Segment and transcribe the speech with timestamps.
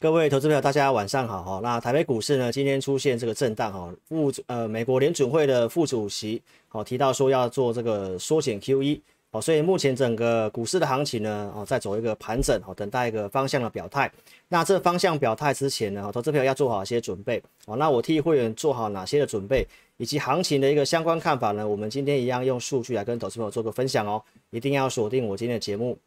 [0.00, 1.60] 各位投资朋友，大家晚上好哈。
[1.62, 3.94] 那台北股市呢，今天出现这个震荡哈。
[4.08, 6.40] 副呃，美国联准会的副主席
[6.70, 8.98] 哦提到说要做这个缩减 QE
[9.30, 14.10] 哦，所以目前整个股市的行情呢哦在走一个盘整哦，等待一个方向的表态。
[14.48, 17.76] 那这方向表态之前呢，投资朋友要做好一些准备哦。
[17.76, 21.68] 那我替会员做好哪些的准备，以及行情的一个相关看法呢？
[21.68, 25.98] 我们今天一样用数据来跟投资朋友做个分享哦，一定要锁定我今天的节目。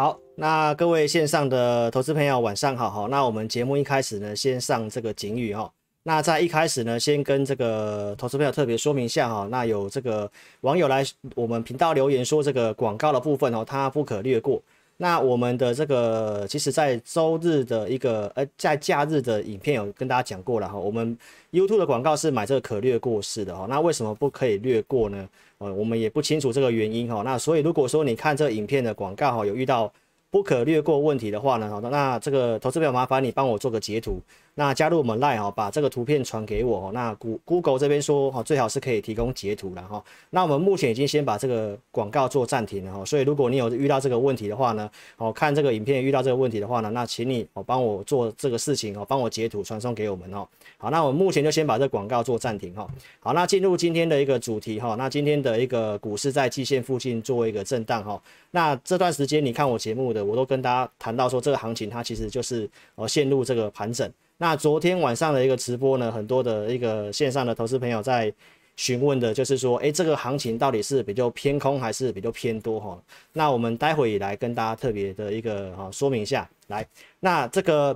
[0.00, 3.06] 好，那各位线上的投资朋友，晚上好哈。
[3.10, 5.70] 那我们节目一开始呢，先上这个警语哈。
[6.04, 9.46] 那在一开始呢，先跟这个投资朋友特别说明一下哈。
[9.50, 10.32] 那有这个
[10.62, 11.04] 网友来
[11.34, 14.62] 我们频道留言说，这个广告的部分哦，它不可略过。
[14.96, 20.78] 那我们的这个，其实在周日的一个呃，在假日的影片有跟大家讲过了哈。
[20.78, 21.14] 我们
[21.52, 23.66] YouTube 的广告是买这个可略过式的哈。
[23.68, 25.28] 那为什么不可以略过呢？
[25.60, 27.22] 呃，我们也不清楚这个原因哈。
[27.22, 29.92] 那所以如果说你看这个影片的广告哈，有遇到
[30.30, 34.20] 不可略过问题的话呢，好的，那这个投资表麻烦你帮我做个截图。
[34.60, 36.92] 那加入我们 Line 哈，把这个图片传给我。
[36.92, 37.14] 那
[37.46, 40.04] Google 这边说哈，最好是可以提供截图了哈。
[40.28, 43.02] 那我们目前已经先把这个广告做暂停了哈。
[43.02, 50.46] 所以如果你有遇到这个问题的话呢，哦，看这个影片遇到这个问题的话呢，那请你哦帮我做这个事情哦，帮我截图传送给我们哦。
[50.76, 52.86] 好，那我们目前就先把这广告做暂停哈。
[53.18, 54.94] 好，那进入今天的一个主题哈。
[54.96, 58.22] 那今天的一个股市在季线附近做一个震荡哈。
[58.50, 64.12] 那这段时间你看我节目的，我都跟大家谈到说，这个行情它其实就是呃陷入这个盘整。
[64.42, 68.32] 那昨天晚上的一个直播呢，很多的一个线上的投资朋友在
[68.74, 72.98] 询问的，就是说，诶，这个行情到底是比较偏空还是比较偏多哈？
[73.34, 76.48] 那我们待会也来跟大家特别的一个哈说明一下。
[76.68, 76.86] 来，
[77.18, 77.94] 那这个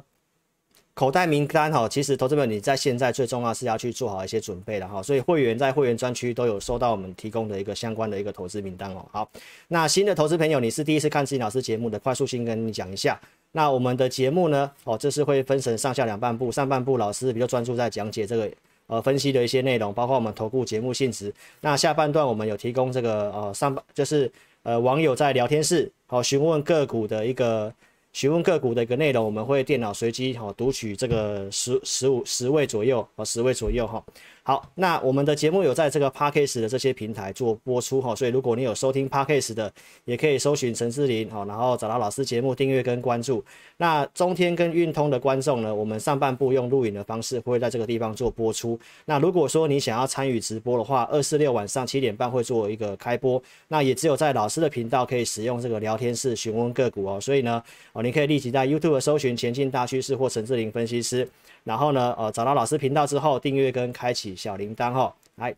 [0.92, 5.03] 口袋名单哈，其实投资朋友你在现在最重要是要去做好一些准备的哈。
[5.03, 9.03] 所以会员在会员专区都有收到我们提供的一个相关的一个投资名单哦。
[9.10, 9.27] 好，
[9.69, 13.19] 那新的投资朋友，你是第一次看志颖老师节目的，快速先跟你讲一下。
[13.56, 14.69] 那我们的节目呢？
[14.82, 18.50] 哦，这是会分成上下两半部，上半部老师比较专注在讲解这个
[18.88, 21.32] 呃分析的一些内容，包括我们投顾节目性质。
[21.60, 24.28] 那下半段我们有提供这个呃上半就是
[24.65, 27.72] 呃网友在聊天室好询问个股的一个
[28.12, 34.03] 询问个股的一个内容，我们会电脑随机哈读取这个十十五十位左右哦十位左右哈。
[34.47, 39.72] 好，那我们的节目有在这个 Podcast 的这些平台做播出哈，所以如果你有收听 Podcast 的，
[40.05, 43.43] 也可以搜寻陈志霖哈，然后找到老师节目订阅跟关注。
[43.78, 48.78] 那中天跟运通的观众呢，我们上半部用录影的方式会在这个地方做播出。
[49.06, 57.19] 那如果说你想要参与直播的话，二四六晚上七点半会做一个开播，那也只有在老师的频道可以使用这个聊天室询问个股哦。
[57.19, 57.62] 所以呢，
[57.94, 61.27] 哦，你可以立即在 YouTube 搜寻前进大趋势或陈志霖分析师。
[61.65, 65.15] 然后呢，呃，找到老师频道之后，订阅跟开启小铃铛哈。
[65.37, 65.55] 来，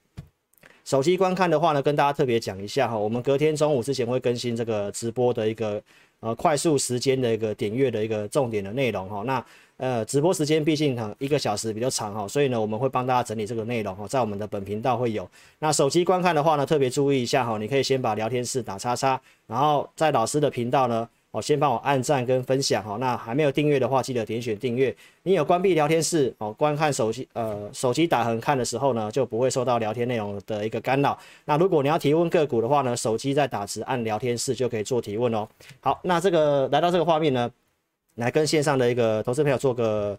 [0.84, 5.82] 手机观看的话呢，跟大家特别讲一下哈，我们隔天中午之前会更新这个直播的一个
[6.20, 9.22] 呃快速时间的一个点阅的一个重点的内容哈。
[9.24, 9.44] 那
[9.78, 15.28] 呃，直播时间毕竟哈一个小时比较长哈，所以呢，我们会帮大家整理这个内容哈，在我们的本频道会有。
[15.58, 21.08] 那手机观看的话呢，特别注意一下哈，你可以先把聊天室打叉叉，然后在老师的频道呢。
[21.36, 22.96] 哦，先帮我按赞跟分享哈。
[22.98, 24.94] 那还没有订阅的话，记得点选订阅。
[25.22, 31.18] 你有关闭聊天室哦，观看手机呃手机打横看的时候呢，就不会受到聊天内容的一个干扰。
[31.44, 35.46] 那如果你要提问个股的话呢，手机在打直按聊天室就可以做提问哦。
[35.80, 37.50] 好，那这个来到这个画面呢，
[38.14, 40.18] 来跟线上的一个投资朋友做个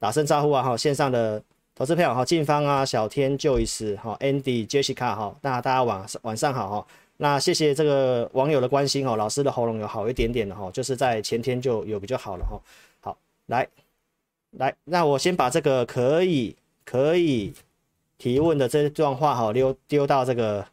[0.00, 0.76] 打声招呼啊哈。
[0.76, 1.40] 线上的
[1.76, 6.86] 投资朋友哈，静芳啊、小天、Joyce 哈、Andy、Jessica 哈，那大家晚晚上好哈。
[7.18, 12.60] 那谢谢这个网友的关心哦，老师的喉咙有好一点点的哈，就是在前天就有比较好了哈。
[13.00, 13.16] 好，
[13.46, 13.66] 来
[14.58, 17.54] 来，那我先把这个可以可以
[18.18, 20.66] 提问的这段话哈丢丢到这个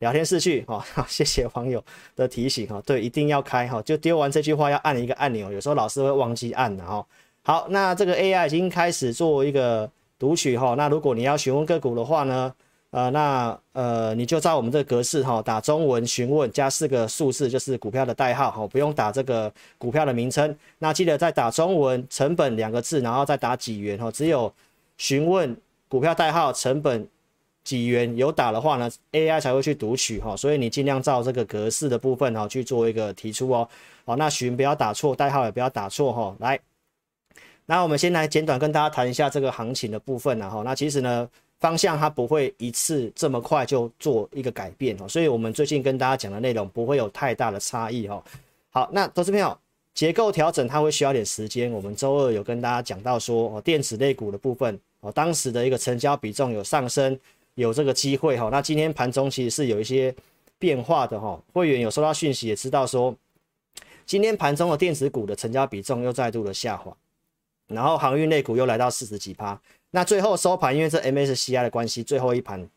[0.00, 0.84] 聊天室去哈。
[1.08, 1.82] 谢谢网友
[2.14, 7.06] 的提醒哈，对，一定要开哈，就丢完这句话要按一个按钮，有时候老师会忘记按的哈。
[7.42, 12.54] 好，那这个 AI 已经开始做一个读取哈，那如果你要询问个股的话呢？
[12.90, 20.56] 呃，那呃，你就照我们这个格式哈，打中文询问加四个数字，就是股票的代号哈，不用打这个股票的名称。
[20.78, 24.10] 那记得再打中文成本两个字，然后再打几元哈。
[24.10, 24.50] 只有
[24.96, 25.54] 询问
[25.88, 27.06] 股票代号成本
[27.64, 30.34] 几元有打的话呢，AI 才会去读取哈。
[30.34, 33.68] 所以你尽量照这个格式的部分哈去做一个提出哦。
[34.06, 36.34] 好，那询不要打错，代号也不要打错哈。
[36.38, 36.58] 来，
[37.66, 41.28] 那我们先来简短跟大家谈一下这个行情的部分然后，那其实呢。
[41.66, 48.22] 方向它不会一次这么快就做一个改变哦，所以我们最近跟大家讲的内容不会有太大的差异哦。
[48.70, 49.58] 好，那投资朋友，
[49.92, 51.68] 结构调整它会需要点时间。
[51.72, 57.18] 我们周二有跟大家讲到说，哦，电子类股的部分，哦，当时的一个成交比重有上升，
[57.56, 58.48] 有这个机会哈。
[58.48, 60.14] 那今天盘中其实是有一些
[60.60, 61.36] 变化的哈。
[61.52, 63.12] 会员有收到讯息，也知道说，
[64.04, 66.96] 今天盘中的电子股的成交比重又再度的下滑，
[67.66, 69.60] 然后航运类股又来到四十几趴。
[69.90, 72.68] 那最后收盘，因为这 MSCI 的关系，最后一盘。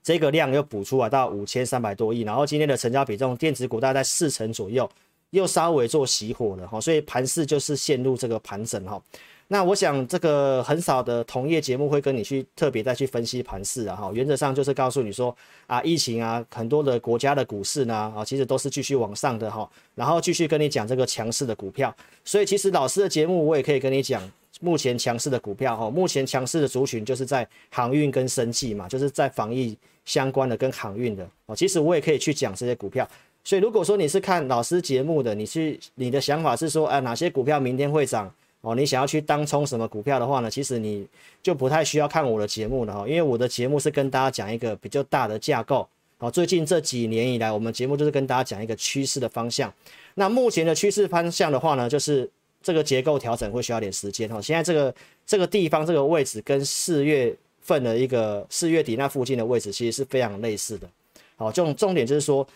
[0.00, 4.88] 这个量又补出来到五千三百多亿，然后今天的成交比重，电子股大概在四成左右，
[5.30, 9.02] 又稍微做熄火了哈，所以盘势就是陷入这个盘整哈。
[9.48, 15.36] 那我想这个很少的同业节目会跟你去特别再去分析盘势啊哈，原则上就是告诉你说
[15.66, 24.22] 啊，疫情啊，很多的国家的股市呢啊，其实都是继续往上的哈，然后继续跟你讲这个强势的股票，所以其实老师的节目我也可以跟你讲。
[24.60, 31.54] 目前强势的股票，哈，目前强势的族群就是在航运跟生计嘛，就是在防疫相关的跟航运的哦。
[31.54, 33.08] 其实我也可以去讲这些股票，
[33.44, 38.32] 所以如果说你是看老师节目的，你去你的想法是说，哎，哪些股票明天会涨
[38.62, 38.74] 哦？
[38.74, 40.50] 你想要去当冲什么股票的话呢？
[40.50, 41.06] 其实你
[41.42, 45.88] 就不太需要看我的节目了哈，因为我的节目是跟大家讲一个比较大的架构
[46.18, 46.30] 哦。
[46.30, 49.72] 最近这几年以来，我们节目就是跟大家讲一个趋势的方向。
[50.14, 52.28] 那目前的趋势方向的话呢，就是。
[52.62, 54.94] 这个结构调整会需要点时间哈，现在这个
[55.26, 60.88] 这个地方这个位置跟四月份的一个四月底那附近的位置其实是非常类似的。
[61.36, 62.46] 好，重重点就是说，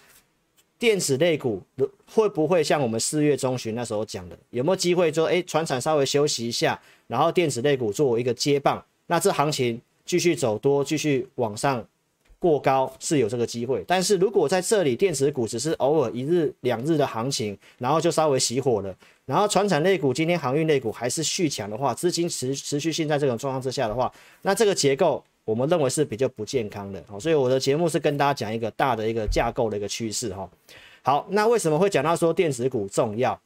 [0.78, 1.62] 电子类股
[2.06, 11.87] 会不会像我们四月中旬那时候讲的，有没有机会说，哎，船产稍微休息一下，然后电子类股作为一个接棒，那这行情继续走多，继续往上。
[12.38, 18.93] 过高是有这个机会，但是如果在这里电子股只是偶尔一日两日的行情，然后就稍微熄火了，
[19.24, 27.02] 然后传产类股今天航运类股还是续强的话，资金持持续性在这种状况之下的话，那这个结构我们认为是比较不健康的。
[27.06, 30.48] 好，所以我的节目是跟大家讲一个大的一个架构的一个趋势哈。
[31.02, 33.40] 好，那为什么会讲到说电子股重要？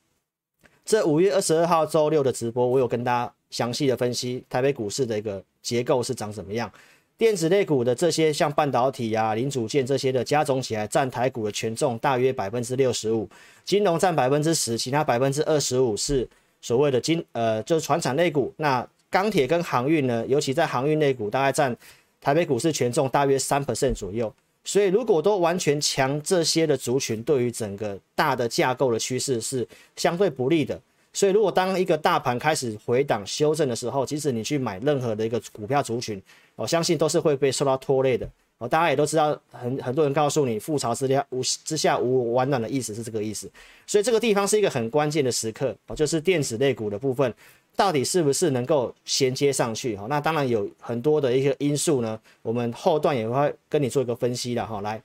[0.85, 6.71] 这五月二十二号周六的直播，我有跟大家详细的分析台北股市的一个结构是长什么样。
[7.19, 13.29] 电子类股的这些像半导体啊、零组件这些的加总起来，占台股的权重大约百分之六十五，
[13.65, 16.29] 金融占百分之十，其他百分之二十五是
[16.61, 18.53] 所谓的金呃，就是传产类股。
[18.59, 21.75] 那钢铁跟航运呢，尤其在航运类股，大概占
[22.21, 24.31] 台北股市权重大约三 percent 左右。
[24.63, 30.79] 所以如果都完全强这些的族群，对于整个大的架构的趋势是相对不利的。
[31.17, 36.23] 所以，如果当一个大盘开始回档修正的时候，即使你去买任何的一个股票族群，
[36.57, 38.29] 我相信都是会被受到拖累的。
[38.59, 43.51] 哦，大家也都知道，很很多人告诉你，覆巢之下无之下无完卵的意思是这个意思。
[43.87, 47.33] 所以这个地方是一个很关键的时刻，哦，就是电子类股的部分
[47.75, 49.97] 到底是不是能够衔接上去？
[49.97, 54.67] 哈，那当然有很多的一些因素呢，我们后段也会跟你做一个分析的。
[54.67, 55.03] 哈，来，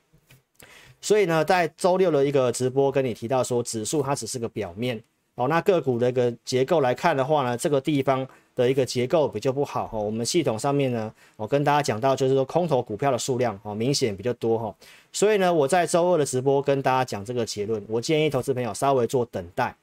[1.00, 5.02] 所以呢，在周六的一个直播跟你提到说，指数它只是个表面。
[5.36, 9.98] 哦，那个股的一个结构来看的话呢，这个地方的一个结构比较不好哈。
[9.98, 14.75] 我们系统上面呢，我跟大家讲到，就是说空头股票的数量哦明显比较多哈。
[15.13, 19.74] 所以呢，我在周二的直播跟大家讲这个结论，我建议投资朋友稍微做等待，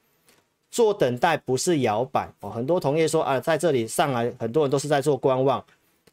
[0.69, 2.49] 做等待不是摇摆哦。
[2.51, 5.61] 很多同业说啊，在这里上来，很多人都是在做观望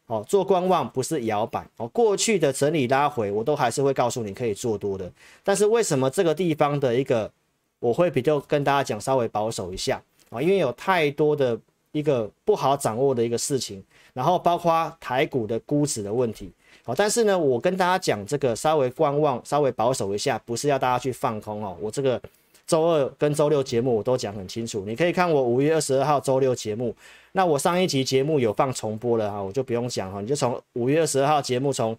[0.07, 1.87] 哦，做观望不是摇摆哦。
[1.89, 5.09] 过去的整理拉回，我都还是会告诉你可以做多的，
[5.43, 7.31] 但是为什么这个地方的一个？
[7.79, 11.59] 我会比较跟大家讲，稍微保守一下啊，因为有太多的
[11.91, 16.51] 一个不好掌握的一个事情，然后包括台股的估值的问题，
[16.83, 21.77] 好，但是呢，我跟大家讲这个稍微观望、稍微保守一下，不是要大家去放空哦。
[21.79, 22.21] 我这个
[22.65, 26.93] 周二跟周六节目我都讲很清楚，你可以看我五月二十二号周六节目，
[27.31, 31.97] 那我上一集节目有放重播了哈，我就不用讲哈，你就从五月二十二号节目从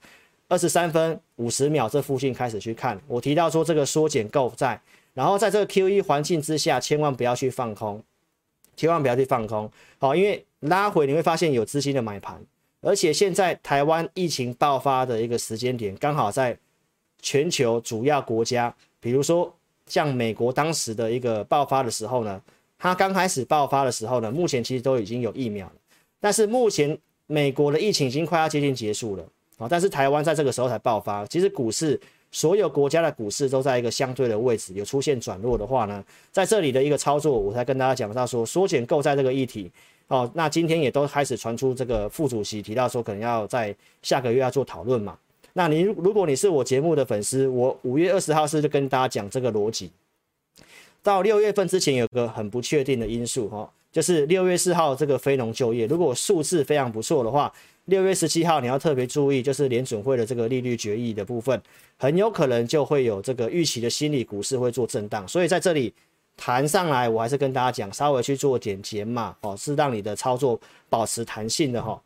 [0.48, 4.80] 二十三分五十秒这附近开始去看，我提到说这个缩减购债。
[5.18, 8.00] 然后在这个 QE 环境之下，千万不要去放空，
[8.76, 12.40] 千万不要去放空，好，因为拉回你会发现有资金的买盘，
[12.82, 16.56] 而且现在台湾疫情爆发的一个时间点，刚好在
[17.20, 19.52] 全球主要国家，比如说
[19.88, 22.40] 像美国当时的一个爆发的时候呢，
[22.78, 25.74] 它刚开始爆发的时候呢，目前其实都已经有疫苗了，
[26.20, 26.96] 但是目前
[27.26, 29.24] 美国的疫情已经快要接近结束了，
[29.56, 32.00] 啊，但是台湾在这个时候才爆发，其实股市。
[32.30, 39.70] 所有国家的股市都在一个相对的位置，有出现转弱的话呢，在这里的一个操作，我才跟大家讲到说缩减购债这个议题
[40.08, 40.30] 哦。
[40.34, 45.16] 那今天也都开始传出这个副主席提到说，可能要在下个月要做讨论嘛。
[45.54, 49.90] 那你如果你是我节目的粉丝，我五月二十号是就跟大家讲这个逻辑，
[51.02, 57.52] 到六月份之前有个很不确定的因素哈，就是六月四号这个非农就业，如果数字非常不错的话。
[57.88, 61.60] 六月十七号，你要特别注意，就是联准会的这个利率决议的部分，
[61.96, 65.26] 很有可能就会有这个预期的心理股市会做震荡。
[65.26, 65.94] 所以在这里，
[66.36, 71.98] 弹上来，我还是跟大家讲，稍微去做点减码哦，是让你的操作保持弹性的哈、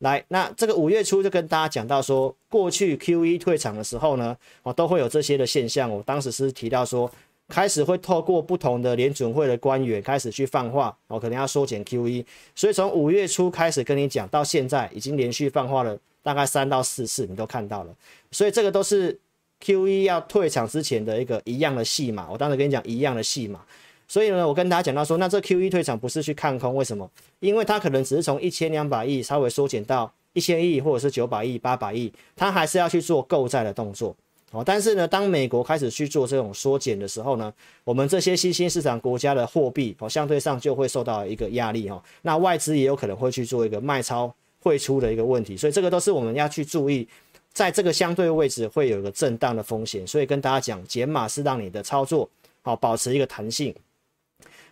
[0.00, 5.90] 来，那这个五月初就跟大家讲到说，过去 QE 退场的时候呢，哦，都会有这些的现象。
[5.90, 7.10] 我当时是提到说，
[7.50, 12.24] 开始会透过不同的联准会的官员开始去放话，哦，可能要缩减 QE。
[12.54, 17.94] 所以从五月初开始跟你讲到现在，已经连续放话了大概三到四次，你都看到了。
[18.30, 19.18] 所以这个都是
[19.62, 22.28] QE 要退场之前的一个一样的戏码。
[22.30, 23.60] 我当时跟你讲一样的戏码。
[24.08, 27.08] 所以呢，我跟大家讲到说，那这 QE 退场不是去看空，为什么？
[27.40, 34.16] 因为它可能只是从一千两百亿稍微缩减到一千亿，或者是九百亿、八百亿，它还是要去做购债的动作。
[34.52, 37.52] 哦，但是呢，当美国开始去做这种缩减的时候呢，
[37.84, 42.02] 我们这些新兴市场国家的货币哦，相对上就会受到一个压力哈。
[42.22, 47.06] 那外资也有可能会去做一个卖超汇出的一个问题，所以这个都是我们要去注意，
[47.52, 50.04] 在这个相对位置会有一个震荡的风险。
[50.04, 52.28] 所以跟大家讲，减码是让你的操作
[52.62, 53.72] 好保持一个弹性。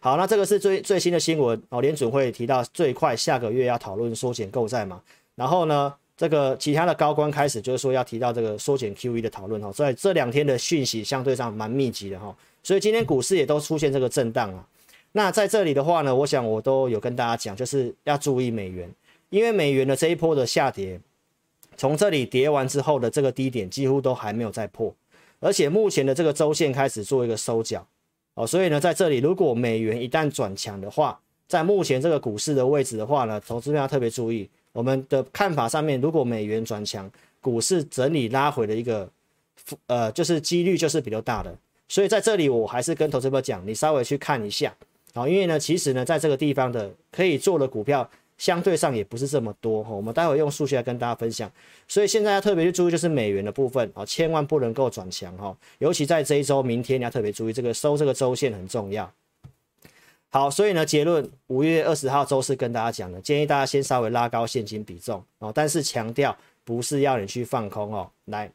[0.00, 5.00] 好，那这个是最最新的新闻哦，联准会提到最快下个月要讨论缩减购债嘛，
[5.37, 14.66] 然后呢，这个其他的高官开始就是说要提到这个缩减 QE 的讨论哈，所以这两天的讯息相对上蛮密集的哈，所以今天股市也都出现这个震荡啊。
[15.12, 18.90] 那在这里的话呢，我想我都有跟大家讲，就是要注意美元，
[19.30, 21.00] 因为美元的这一波的下跌，
[21.76, 24.92] 从这里跌完之后的这个低点几乎都还没有再破，
[25.38, 27.87] 而且目前的这个周线开始做一个收脚。
[28.34, 34.50] 哦，所以呢，在这里，如果美元一旦转强的话，在目前这个股市的位置的话呢，投资人要特别注意。
[34.78, 39.11] 我们的看法上面，如果美元转强，股市整理拉回的一个，
[39.88, 41.52] 呃，就是几率就是比较大的。
[41.88, 44.73] 所以在这里，我还是跟投资者讲，你稍微去看一下。
[45.14, 48.08] 好，因为呢，其实呢，在这个地方的可以做的股票。
[48.38, 51.50] 相对上也不是这么多哈，我们待会用数学来跟大家分享。
[51.88, 59.12] 所以现在要特别去注意，就是美元的部分啊，千万不能够转强哈，尤其在这一周，明天你要特别注意这个收这个周线很重要。
[60.30, 68.11] 好，所以呢，结论五月二十号周四跟大家讲的，建议大家先稍微拉高现金比重哦，但是强调不是要你去放空哦。
[68.26, 68.50] 来，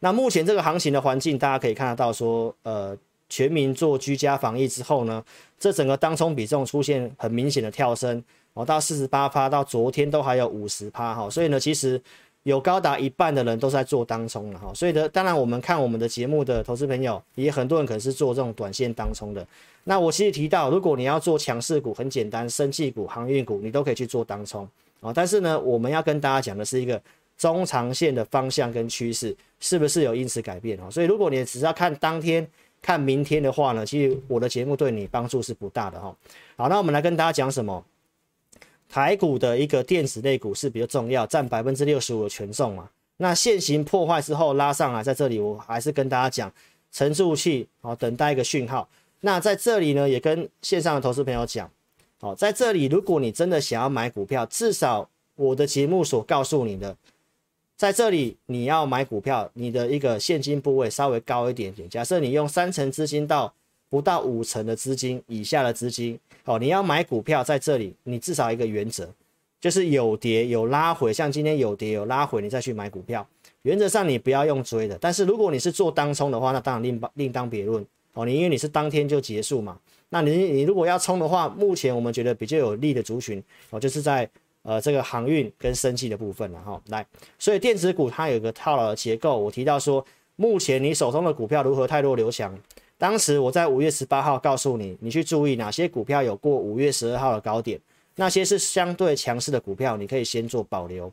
[0.00, 2.96] 那目前这个行情的环境，大家可以看得到说，呃，
[3.28, 5.24] 全民做居家防疫之后呢，
[5.58, 8.22] 这整个当冲比重出现很明显的跳升。
[8.54, 12.00] 哦，到四十八趴，到昨天都还有五十趴哈，所以呢，其实
[12.46, 19.44] 有高达一半的人都在做当冲了哈，所以呢，当然我们看我们的节目的投资朋友，也很多人可能是做这种短线当冲的。
[19.82, 24.62] 那我其实提到，如果你要做强势股，很简单，生技股、航运股，你都可以去做当冲
[25.00, 25.12] 啊。
[25.12, 27.02] 但是呢，我们要跟大家讲的是一个
[27.36, 30.88] 中长线的方向跟趋势是不是有因此改变啊？
[30.88, 32.46] 所以如果你只是要看当天、
[32.80, 36.14] 看明天的话呢，其实我的节目对你帮助是不大的哈。
[36.56, 37.84] 好，那我们来跟大家讲什么？
[38.88, 42.88] 台股的一个电子类股是比较重要，占百分之六十五的权重嘛。
[43.18, 46.52] 那线型破坏之后拉上来，在这里我还是跟大家讲，
[46.92, 48.88] 沉住气，好，等待一个讯号。
[49.20, 51.70] 那在这里呢，也跟线上的投资朋友讲，
[52.20, 56.96] 好，在这里如果你真的想要买股票，至少我的节目所告诉你的，
[57.76, 61.88] 在这里你要买股票，你的一个现金部位稍微高一点点。
[61.88, 63.52] 假设你用三成资金到
[63.88, 66.18] 不到五成的资金以下的资金。
[66.46, 69.06] 哦，你要买股票在这里，你至少一个原则，
[69.60, 73.26] 就是有跌有拉回，像今天有跌有拉回，你再去买股票。
[73.62, 77.84] 原则上你不要用追的，但是如果你是做当冲的话，那当然另另当别论。
[78.14, 79.76] 哦，你因为你是当天就结束嘛，
[80.08, 84.26] 那你你如果要冲的话，目前我们觉得比较有利的族群哦，就是在
[84.62, 86.80] 呃这个航运跟生计的部分了哈。
[86.86, 87.04] 来，
[87.38, 90.02] 所以电子股它有个套牢的结构，我提到说，
[90.36, 92.56] 目前你手中的股票如何太弱留强。
[92.98, 97.78] 当时我在五月十八号告诉你，你去注意哪些股票有过五月十二号的高点，
[98.14, 101.12] 那些是相对强势的股票，你可以先做保留。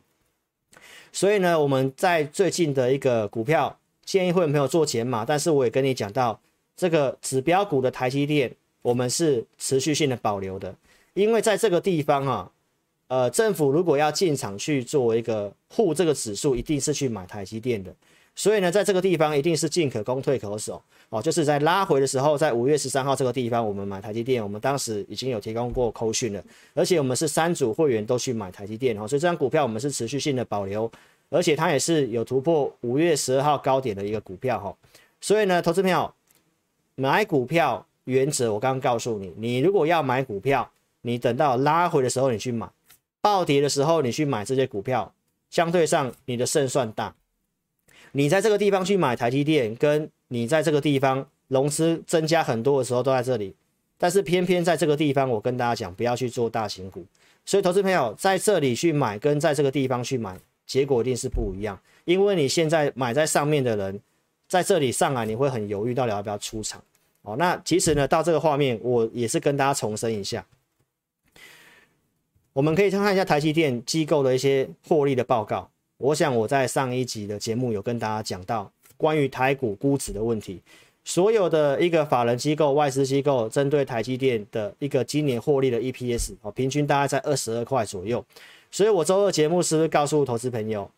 [1.12, 6.40] 所以呢，我们在最近的一个股票建议会没有做减码，但是我也跟你讲到，
[6.74, 8.50] 这个指标股的台积电，
[8.82, 10.74] 我们是持续性的保留的，
[11.12, 12.50] 因为在这个地方啊，
[13.08, 17.94] 呃，政府如果要进场去做一个护这个指数，一定是去买台积电的。
[18.36, 20.82] 所以呢，在这个地方一定是进可攻退可守。
[21.10, 26.42] 哦，就是在拉回的时候，在五月十三号这个地方，我们买台积电，我们当时已经有提供过扣讯了，
[26.74, 30.90] 而且我们是三组会员都去买台积电哦，所以这张股票我们是持续性的保留，
[31.30, 34.76] 而且它也是有突破五月十二号高点的一个股票哈，
[35.20, 36.12] 所以呢，投资朋友
[36.96, 40.68] 买股票原则我刚刚告诉你，你如果要买股票，
[41.02, 42.68] 你等到拉回的时候你去买，
[43.20, 45.12] 暴跌的时候你去买这些股票，
[45.50, 47.14] 相对上你的胜算大。
[48.16, 53.52] 你在这个地方去买台积电，跟你在这个地方融资增加很多的时候都在这里，
[53.98, 57.04] 但是偏偏在这个地方，我跟大家讲，不要去做大型股。
[57.44, 61.76] 所以，投资朋友在这里去买，跟在这个地方去买，结果一定是不一样。
[62.04, 64.00] 因为你现在买在上面的人，
[64.46, 66.80] 在这里上来，你会很犹豫到底要不要出场。
[67.22, 70.46] 哦，那其实呢，到这个画面，我也是跟大家重申一下，
[72.52, 75.68] 我们可以看看一下台积电机构的一些获利的报告。
[75.98, 80.60] 我想我在上一集的节目有跟大家讲到关于台股估值的问题，
[81.04, 88.24] 所有的一个法人机构、外资机构针对台积电的一个今年获利的 EPS 哦，平均大概在二十二块左右。
[88.70, 90.90] 所以我周二节目是不是告诉投资朋友，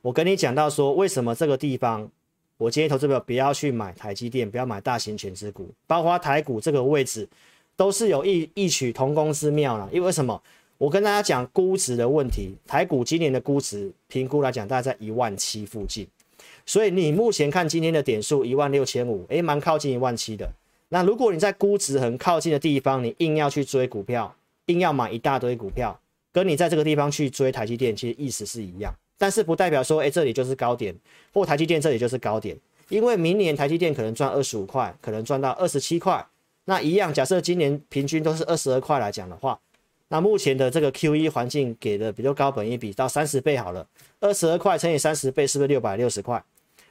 [0.00, 2.08] 我跟你讲到说，为什么这个地方？
[2.58, 7.28] 我建议投资者不要去买台积电，不要买大型全资股，包括台股这个位置，
[7.74, 9.88] 都是有异异曲同工之妙了。
[9.92, 10.40] 因为什么？
[10.82, 16.04] 我跟大家讲估值的问题，台股今年的估值评估来讲，大概在一万七附近，
[16.66, 20.50] 所以你目前看今天的点数一万六千五，诶，蛮靠近一万七的。
[20.88, 24.34] 那如果你在估值很靠近的地方，你硬要去追股票，
[24.66, 25.96] 硬要买一大堆股票，
[26.32, 28.92] 跟你在这个地方去追台积电，其实意思是一样。
[29.16, 30.92] 但是不代表说，哎，这里就是高点，
[31.32, 32.58] 或台积电这里就是高点，
[32.88, 36.26] 因为明年台积电可能赚二十五块，可能赚到二十七块，
[36.64, 39.56] 那一样，假设今年平均都是二十二块来讲的话，
[40.12, 43.86] 那目前的这个 QE 环境给的比较高本一比到三十倍好了，
[44.20, 46.44] 二十二块乘以三十倍是不是六百六十块？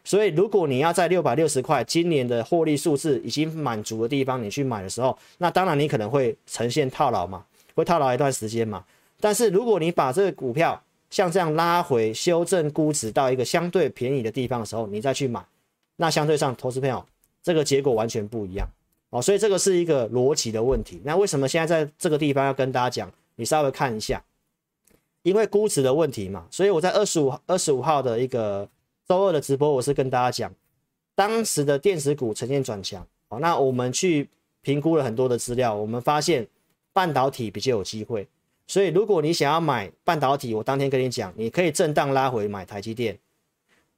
[0.03, 8.83] 所以如果你要在六百六十块今年的获利数字已经满足的地方，你去买的时候，那当然你可能会呈现套牢嘛，会套牢一段时间嘛。
[9.19, 15.39] 但是如果你把这个股票，像这样拉回修正估值到一个相对便宜的地方的时候，你再去买，
[15.97, 17.05] 那相对上投资朋友
[17.43, 18.67] 这个结果完全不一样
[19.11, 20.99] 哦，所以这个是一个逻辑的问题。
[21.05, 23.11] 那为什么现在在这个地方要跟大家讲？
[23.35, 24.23] 你稍微看一下，
[25.23, 28.67] 因为估值的问题嘛，所以我在二十五二十五号的一个
[29.07, 30.53] 周二的直播，我是跟大家讲，
[31.15, 34.29] 当时的电子股呈现转强哦，那我们去
[34.61, 36.47] 评估了很多的资料，我们发现
[36.93, 38.27] 半导体比较有机会。
[38.67, 43.17] 所以，如果你想要买半导体，我当天跟你讲，你可以震荡拉回买台积电，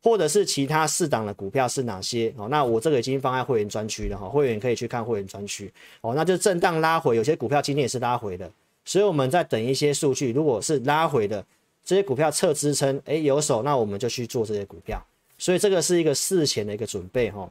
[0.04, 2.34] 或者是其他四档的股票是哪些？
[2.36, 5.72] 哦，那我这个已经放在会员专区了哈，会员可以去看会员专区。
[6.02, 8.52] 哦，那就震荡拉回，有些股票今天也是拉回的，
[8.84, 11.46] 所以我们在等一些数据，如果是拉回的
[11.86, 15.02] 这些股票测支撑，诶，有手，那我们就去做这些股票。
[15.38, 17.50] 所以这个是一个事前的一个准备哈。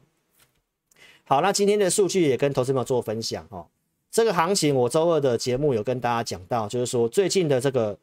[1.24, 3.66] 好，那今天的数据也跟投资朋友做分享哈。
[4.10, 7.96] 这个行情，我周二的节目有跟大家讲到，就是说最近的这个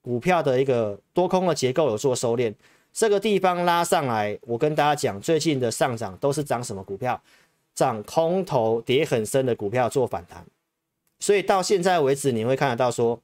[0.00, 2.54] 股票的一个多空的结构有做收敛，
[2.98, 7.22] 这个地方拉上来，我跟大家讲，最近的上涨都是涨什么股票？
[7.72, 10.44] 涨空头跌很深的股票做反弹，
[11.20, 13.20] 所以到现在为止，你会看得到说，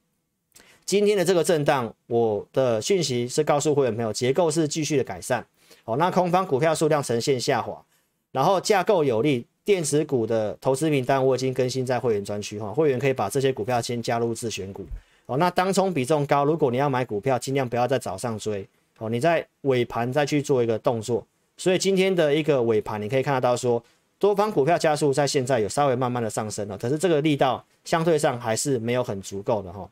[0.84, 5.44] 今天的这个震荡，我的讯息是告诉会员朋友，结构是继续的改善，
[5.82, 7.84] 好，那空方股票数量呈现下滑，
[8.30, 9.44] 然后架构有利。
[9.64, 14.84] 电子股的投资名单我已经更新在会员专区哈，会员可以把这些股票先加入自选股
[15.26, 15.36] 哦。
[15.38, 21.26] 那当冲比重高，如果你要买股票，尽量不要在早上追哦，你在尾盘再去做一个动作。
[21.56, 23.82] 所以今天的一个尾盘，你可以看得到说，
[24.18, 29.88] 多方股票加速在现在有稍微慢慢的上升了，可是这个力道相对上还是没有很足够的哈。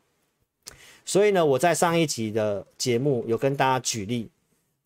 [1.05, 4.29] 所以呢，我在上一集的节目有跟大家举例，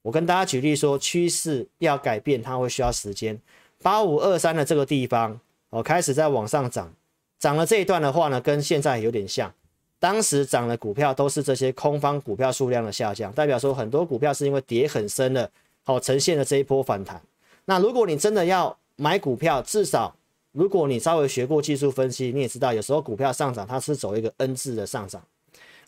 [0.01, 3.39] 我跟大家举例说，趋势要改变，它会需要时间。
[3.81, 6.91] 八五二三的这个地方哦，开始在往上涨，
[7.39, 9.53] 涨了这一段的话呢，跟现在有点像。
[9.99, 15.49] 当时涨的股票都是这些空方股票数量的下降，代表说很多股票是因为跌很深了，
[15.83, 17.21] 好呈现了这一波反弹。
[17.65, 20.15] 那如果你真的要买股票，至少
[20.51, 25.21] 如果你稍微学过技术分析，你也知道有时候股票上涨它是走一个 N 字的上涨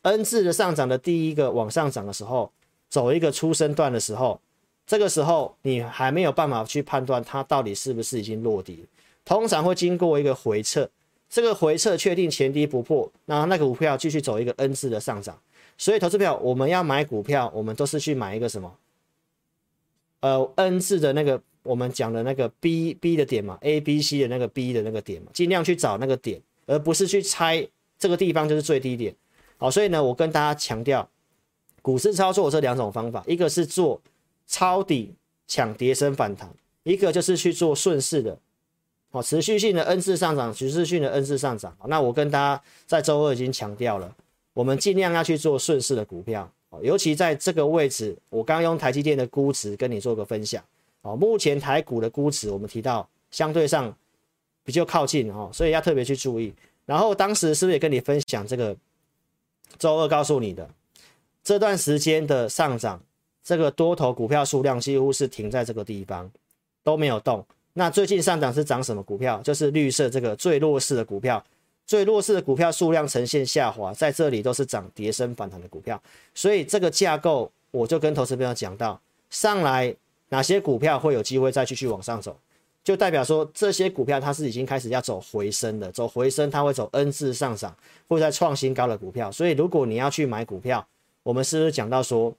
[0.02, 2.52] ，N 字的上涨的第一个往上涨的时候，
[2.90, 4.40] 走一个初升段的时候。
[4.88, 8.88] 这个时候你还没有办法去判断它到底是不是已经落底，
[9.24, 10.90] 通常会经过一个回撤，
[11.30, 15.40] 这个回撤确定前低不破，那那个股票继续走一个 N 字的上涨。
[15.78, 18.76] 所以投资票我们要买股票，我们都是去买一个什么？
[20.22, 27.66] 呃，N 字的那个我们讲的那个 B B 的点嘛，A B C 的那个 B 的那个点嘛，尽量去找那个点，而不是去猜
[27.98, 29.16] 这个地方就是最低点。
[29.58, 31.10] 好，所以呢，我跟大家强调，
[31.82, 34.02] 股市操作这两种方法，一个是做。
[34.52, 35.14] 抄底
[35.46, 38.36] 抢跌升反弹，一个就是去做顺势的，
[39.12, 41.76] 好，持续性的 N 字上涨，持续性的 N 字上涨。
[41.88, 44.16] 那我跟大家在周二已经强调了，
[44.54, 46.50] 我们尽量要去做顺势的股票，
[46.82, 50.64] 尤其在这个位置，我刚用台积电的估值跟你做个分享。
[51.02, 53.92] 哦，目前台股的估值我们提到相对上
[54.64, 56.54] 比较靠近哦，所以要特别去注意。
[56.86, 58.76] 然后当时是不是也跟你分享这个
[59.78, 60.70] 周二告诉你的
[61.44, 63.02] 这段时间的上涨？
[63.42, 66.30] 这个多头股票数量几乎是停在这个地方，
[66.84, 67.44] 都没有动。
[67.80, 69.42] 那最近上涨是涨什么股票？
[69.42, 71.42] 就是绿色这个最弱势的股票，
[71.88, 76.00] 最弱势的股票数量呈现下滑，在这里都是涨跌升反弹的股票。
[76.36, 79.96] 所以这个架构，我就跟投资朋友讲到，上来
[80.28, 82.38] 哪些股票会有机会再继续往上走，
[82.84, 87.74] 就代表说这些股票它是已经开始要走回升的，走回升它会走 N 字上涨，
[88.10, 89.32] 会在创新高的股票。
[89.32, 90.86] 所以如果你要去买股票，
[91.24, 92.36] 我们是不是讲到说，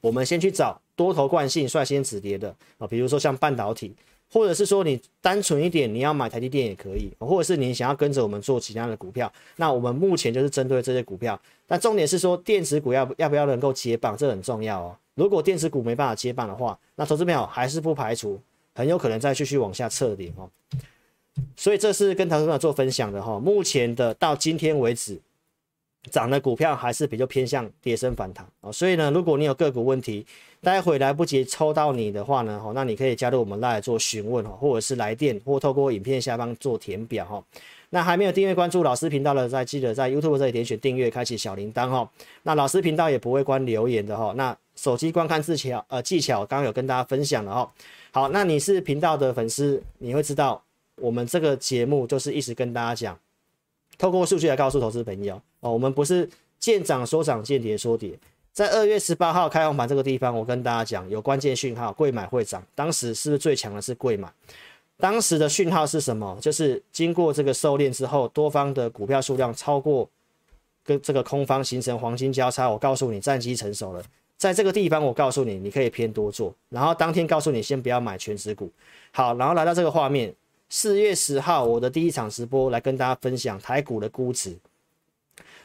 [0.00, 3.92] 我们先去找多头惯性率先止跌的啊，比如说像半导体。
[4.32, 11.38] 或者是说你单纯一点，你要买台积电也可以，或者是你想要跟着我们做其他的股票，那我们目前就是针对这些股票。
[11.68, 14.96] 那重点是说电子股要要不要能够接棒，这很重要哦。
[15.14, 18.40] 如果电子股没办法接棒的话，那投资朋友还是不排除
[18.74, 20.48] 很有可能再继续往下测点哦。
[21.54, 23.38] 所以这是跟投资朋友做分享的哈。
[23.38, 25.20] 目前的到今天为止。
[26.10, 30.26] 涨的股票还是比较偏向跌升反弹啊，所以呢，如果你有个股问题，
[30.60, 37.42] 待会来不及抽到你的话呢，哦，那你可以加入我们来做询问哈，或者是来电或透过影片下方做填表哈。
[37.90, 42.10] 那还没有订阅关注老师频道的，再记得在 YouTube 这里点选订阅，开启小铃铛哈。
[42.42, 44.32] 那老师频道也不会关留言的哈。
[44.34, 47.72] 那手机观看技巧呃技巧，刚刚有跟大家分享了哈。
[48.10, 50.62] 好，那你是频道的粉丝，你会知道
[50.96, 53.18] 我们这个节目就是一直跟大家讲。
[53.98, 56.28] 透过数据来告诉投资朋友哦，我们不是
[56.58, 58.18] 见涨说涨，见跌说跌。
[58.52, 62.62] 在二月十八号开红盘这个地方，我跟大家讲有关键讯号，贵买会涨。
[62.74, 64.30] 当时是不是最强的是贵买？
[64.98, 66.36] 当时的讯号是什么？
[66.40, 70.08] 就是经过这个收敛之后，多方的股票数量超过
[70.84, 72.68] 跟这个空方形成黄金交叉。
[72.68, 74.02] 我告诉你，战机成熟了。
[74.36, 76.54] 在这个地方，我告诉你，你可以偏多做。
[76.68, 78.70] 然后当天告诉你，先不要买全值股。
[79.12, 80.34] 好，然后来到这个画面。
[80.74, 84.56] 四月十号，我的第一场直播来跟大家分享台股的估值。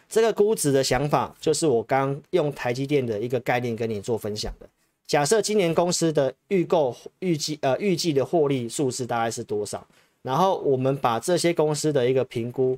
[0.09, 4.67] 这个估值的想法，就是我刚用台积电的一个概念跟你做分享的。
[5.05, 9.87] 假设今年公司的预购预计呃预计的获利数字大概是多少？
[10.23, 12.77] 然后我们把这些公司的一个评估，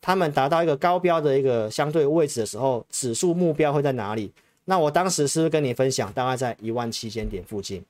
[0.00, 4.32] 他们达到一个高标的一个相对位置的时候，指数目标会在哪里？
[4.66, 7.84] 那我当时是不是跟你分享，大概在一万七千点附近？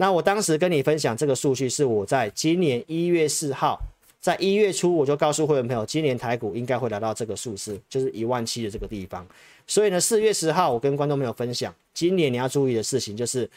[0.00, 3.76] 那我当时跟你分享这个数据，是我在今年一月四号，
[4.20, 9.26] 在一月初我就告诉会员朋友，今年台股应该会来到这个数字，就是一万七的这个地方。
[9.66, 13.50] 所以呢，四月十号我跟观众朋友分享，今年你要注意的事情就是，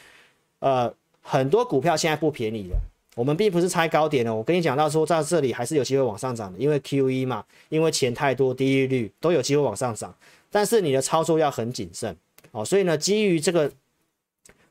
[0.58, 2.76] 呃，很多股票现在不便宜了。
[3.14, 10.12] 我们并不是猜高点了，我跟你讲到说，在这里还是有机会往上涨的，因为 QE 嘛，因为钱太多，低利率都有机会往上涨。
[10.50, 12.16] 但是你的操作要很谨慎
[12.50, 12.64] 哦。
[12.64, 13.70] 所以呢，基于这个。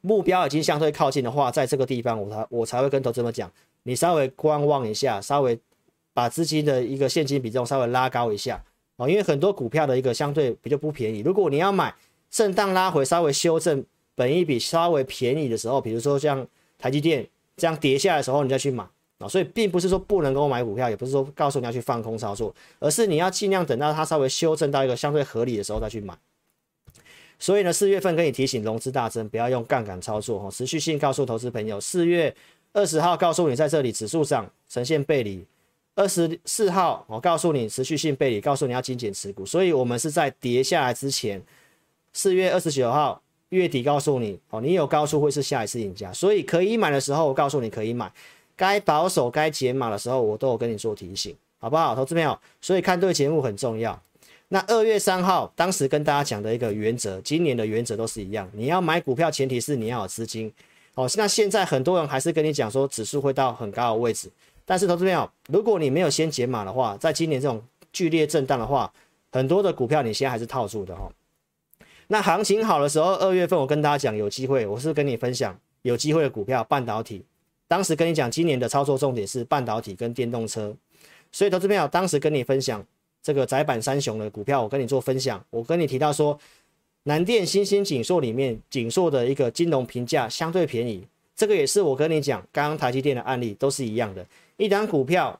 [0.01, 3.51] 目标已经相对靠近的话，在这个地方我才我才会跟投资者讲，
[3.83, 5.57] 你稍微观望一下，稍微
[6.13, 8.63] 把资金的一个现金比重稍微拉高一下
[8.97, 11.19] 哦，因为很多股票的一个相对比较不便宜。
[11.19, 11.93] 如果你要买
[12.29, 13.83] 震荡拉回稍微修正，
[14.15, 16.45] 本益比稍微便宜的时候，比如说像
[16.77, 18.83] 台积电这样跌下来的时候，你再去买
[19.19, 19.27] 啊。
[19.27, 26.17] 所以并不是说不能够买股票，也不是说告诉你要去放空操作，而是你要尽量等到它稍微修正到一个相对合理的时候再去买。
[27.41, 30.51] 所以呢，四月份可以提醒融资大增，不要用杠杆操作哈。
[30.51, 32.33] 持续性告诉投资朋友，四月
[32.71, 35.43] 二十号告诉你，在这里指数上呈现背离。
[35.95, 39.43] 二十四号我告诉你持续性背离，告诉你要精简持股。
[39.43, 41.41] 所以我们是在跌下来之前，
[42.13, 46.13] 四月二十九号月底告诉你哦，你有高出会是下一次赢家。
[46.13, 48.07] 所以可以买的时候，我告诉你可以买；
[48.55, 51.95] 该保守、该减码的时候，我都有跟你做提醒，好不好？
[51.95, 53.99] 投资朋友，所以看对节目很重要。
[54.53, 58.49] 那二月三号，当时跟大家讲的一个原则，今年的原则都是一样。
[58.51, 60.51] 你要买股票，前提是你要有资金。
[60.95, 64.29] 哦，那现在很多人还是跟你讲说指数会到很高的位置，
[64.65, 68.91] 但是投资朋友，如果你没有先解码的话，在今年这种剧烈震荡的话，
[69.31, 71.09] 很多的股票你现在还是套住的哈。
[72.07, 77.23] 那行情好的时候，二月份我跟大家讲有机会，我是跟你分享有机会的股票，半导体。
[77.69, 80.75] 当时跟你讲今年的操作重点是半导体跟电动车，
[81.31, 82.85] 所以投资朋友当时跟你分享。
[83.23, 85.43] 这个窄板三雄的股票，我跟你做分享。
[85.49, 86.39] 我跟你提到说，
[87.03, 91.05] 南电、新兴、景硕里面，景硕的一个金融评价相对便宜。
[91.35, 94.25] 这个也是我跟你讲，刚刚台积电的案例都是一样的。
[94.57, 95.39] 一档股票，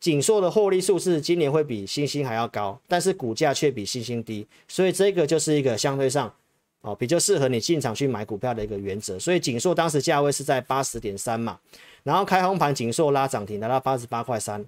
[0.00, 6.32] 景硕的获利数是今年会比新兴还要高，但是股价却比新兴低，所以这个就是一个相对上
[6.80, 9.18] 哦比较适合你进场去买股票的一个原则。
[9.18, 11.58] 所以景硕当时价位是在八十点三嘛，
[12.02, 14.64] 然后开红盘，景硕拉涨停来到八十八块三。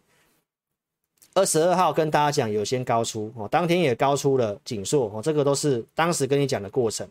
[1.35, 7.07] 二十二号跟大家讲有先高出哦，当天也高出了景硕哦，这个都是当时跟你讲的过程。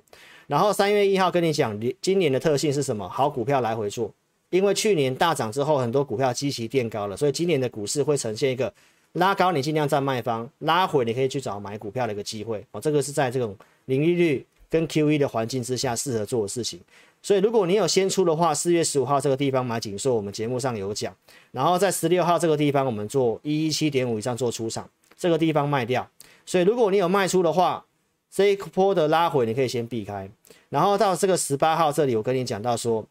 [0.47, 3.07] 然后三月一号跟你讲，今年的特性是什么？
[3.07, 4.09] 好股票来回做，
[4.49, 8.73] 因为去年大涨之后，很多股票积极垫高了，所以今年的股市会呈现一个
[9.13, 12.79] 拉高，你尽量站卖方；拉回，你可以去找买股票的一个机会哦。
[12.79, 13.55] 这个是在这种
[13.85, 16.79] 零利率跟 QE 的环境之下适合做的事情。
[17.23, 21.15] 所以，如果你有先出的话，四月十五号这个地方买景硕，我们节目上有讲。
[21.51, 26.05] 然后在十六号这个地方，我们做一一七点五以上做出场，这个地方卖掉。
[26.45, 27.85] 所以，如果你有卖出的话，
[28.29, 30.29] 这一波的拉回你可以先避开。
[30.67, 33.05] 然后到这个十八号这里，我跟你讲到说，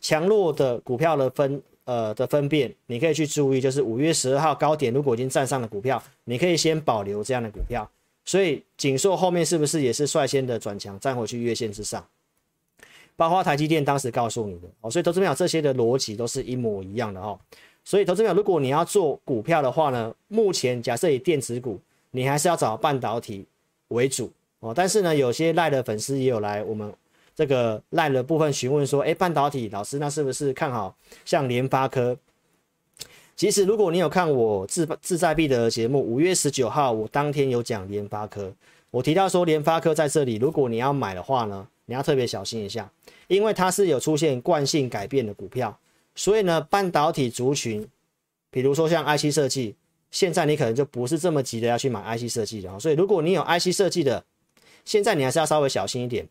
[0.00, 7.86] 强弱的股票的分呃的分辨，你可以去注意，就是五月十二号高点如果已经站上了股票，你可以先保留这样的股票。
[8.24, 12.02] 所以景硕后面是不是也是率先的转强，站回去月线之上？
[13.16, 17.38] 包括台积电当时告诉你的哦，所以投资朋友这些的逻辑都是一模一样的哦。
[17.84, 21.80] 所以投资朋友，如果你要做股票的话呢，目前假设以电子股，
[22.12, 23.44] 你还是要找半导体
[23.88, 24.72] 为主哦。
[24.74, 26.92] 但是呢，有些赖的粉丝也有来我们
[27.34, 30.94] 这个赖的部分询问说，诶，半导体老师那是不是看好
[31.24, 32.16] 像联发科？
[33.34, 38.52] 其实如果你有看我自自在必的节目，五月十九号我当天有讲联发科，
[38.90, 42.88] 我提到说联发科在这里，如果你要买的话呢，你要特别小心一下，
[43.28, 45.78] 因为它是有出现惯性改变的股票。
[46.14, 47.88] 所以呢，半导体族群，
[48.50, 49.74] 比如说像 IC 设计，
[50.10, 52.78] 现在你可能就不是这么急的要去买 IC 设计的啊。
[52.78, 54.22] 所以如果你有 IC 设计的，
[54.84, 56.28] 现在你还是要稍微小心一点，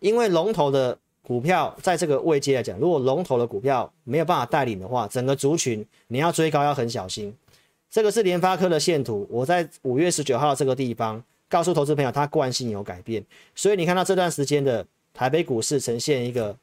[0.00, 7.34] 因为龙头的股票在这个位阶来讲，如果龙头的股票没有办法带领的话，整个族群你要追高要很小心。
[7.88, 16.56] 这个是联发科的线图，我在五月十九号这个地方告诉投资朋友，它惯性有改变，所以你看到这段时间的台北股市呈现一个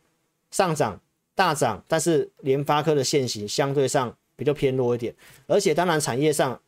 [0.52, 1.00] 上涨。
[1.36, 5.16] 大涨，但是联发科的线型相对上比较偏弱一点，
[5.48, 6.60] 而且当然产业上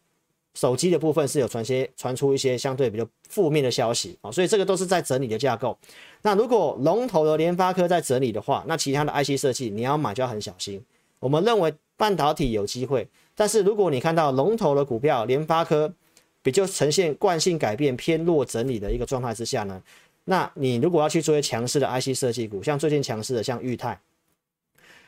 [0.54, 5.78] 手机的部分是有传些传出一些相对比较负面的消息啊，所以这个都是在整理的架构。
[6.22, 10.82] 那如果龙头的联发科在整理的话，那其他的 IC 设计你要买就要很小心。
[11.20, 15.94] 我们认为半导体有机会，但是如果你看到龙头的股票联发科
[16.42, 19.84] 比较呈现惯性改变偏弱整理的一个状态之下呢，
[20.26, 24.00] 那你如果要去追强势的 IC 设计股，像最近强势的像裕泰。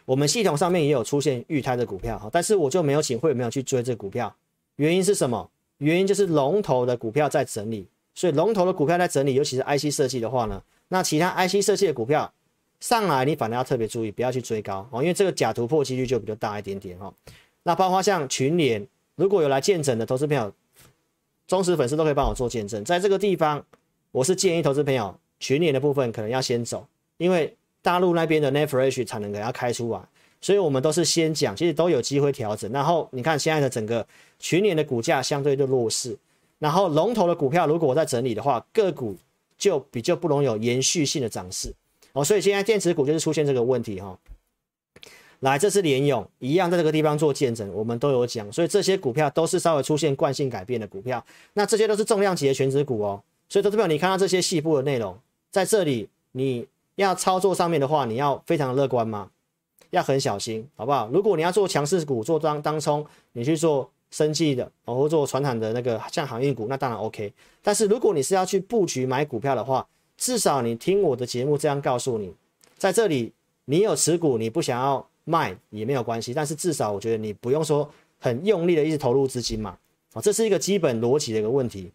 [0.06, 4.36] 我们系统上面也有出现裕泰的股票哈，但是我就没有请会员没有去追这股票，
[4.76, 5.50] 原因是什么？
[5.78, 12.32] 原因就是龙头的股票在整理，所以龙头的股票在整理，尤其是 IC 设计的话呢，那其他 IC 设计的股票
[12.80, 17.14] 上来，你反而要特别注意，不要去追高哦，因为这个假突破几率就比较大一点点哈。
[17.64, 20.54] 那包括像群联，如果有来见证的投资朋友，
[21.48, 23.66] 忠实粉丝都可以帮我做见证，在这个地方，
[24.14, 27.54] 我是建议投资朋友群联的部分可能要先走，因为。
[27.86, 30.00] 大陆那边的 NAND Flash 产能给它开出来，
[30.40, 32.72] 所以我们都是先讲，其实都有机会调整。
[32.72, 34.08] 然后你看现在的整个
[34.40, 36.18] 群联的股价相对的弱势，
[36.60, 39.18] 然后龙头的股票如果我在整理的话，个股
[39.58, 41.74] 就比较不容易有延续性的涨势
[42.14, 42.24] 哦。
[42.24, 44.18] 所以现在电子股就是出现这个问题哈、哦。
[45.42, 51.22] 来，这是联咏一样在这个地方做见证，我们都有讲，所以这些股票都是稍微出现惯性改变的股票。
[51.52, 53.22] 那这些都是重量级的全值股哦。
[53.54, 55.16] 所以投资朋友，你看到这些细部的内容，
[55.52, 56.66] 在这里你。
[56.96, 59.28] 要操作上面的话，你要非常乐观吗？
[59.90, 61.10] 要很小心，好不好？
[61.12, 67.34] 如果你要做强势股，做当当冲，你去做生技的，或做传统的那个像航运股，那当然 OK。
[67.64, 69.84] 但是如果你是要去布局买股票的话，
[70.18, 72.32] 至少你听我的节目这样告诉你，
[72.78, 73.34] 在这里
[73.66, 76.32] 你有持股，你不想要卖也没有关系。
[76.32, 77.90] 但是至少我觉得你不用说
[78.20, 79.76] 很用力的一直投入资金嘛，
[80.14, 81.92] 啊，这是一个基本逻辑的一个问题。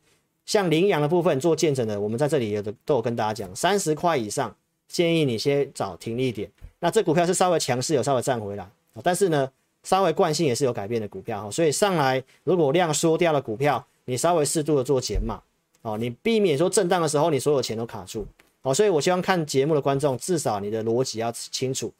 [0.48, 4.56] 像羚羊的部分做见证的，我们在这里有的都有跟大家讲，三十块以上。
[4.88, 8.66] 建议你先找停利点，那这股票是稍微强势，有稍微站回来，
[9.02, 9.46] 但是呢，
[9.82, 11.42] 稍微惯性也是有改变的股票。
[11.42, 15.42] 哈，所以上来如果量缩掉的股票，你稍微适度的做减码。
[15.82, 18.26] 哦，你避免说震荡的时候你所有钱都卡住。
[18.62, 21.92] 哦，所以我希望看节目的观众至少你的逻辑要清楚，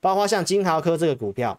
[0.00, 1.58] 包括像金豪科这个股票，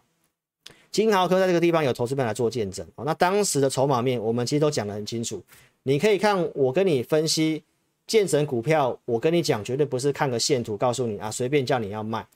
[0.90, 2.86] 金豪科在这个地方有投资本来做见证。
[2.94, 5.42] 哦，那当时的筹码面我们其实都讲得很清楚，
[5.82, 7.62] 你可以看我跟你分析。
[8.06, 12.26] 建成股票，我跟你讲，绝对不是看个线图告诉你啊，随便叫你要卖，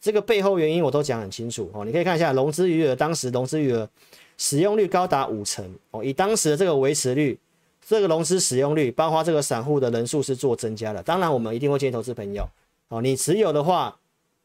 [0.00, 1.84] 这个背后原因我都讲很清楚哦。
[1.84, 3.90] 你可以看一下融资余额，当时融资余额
[4.38, 7.36] 使用率高达五成哦，以当时的这个维持率，
[7.84, 11.02] 这个融资使用率，包括这个散户的人数是做增加的。
[11.02, 12.48] 当然，我们一定会建议投资朋友
[12.86, 13.98] 哦，你持有的话